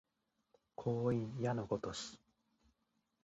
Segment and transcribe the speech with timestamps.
[0.75, 2.17] 光陰矢のごとし